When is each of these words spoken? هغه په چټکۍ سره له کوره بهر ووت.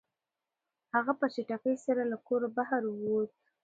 هغه 0.95 1.13
په 1.19 1.25
چټکۍ 1.33 1.75
سره 1.85 2.01
له 2.11 2.17
کوره 2.27 2.47
بهر 2.57 2.81
ووت. 2.87 3.31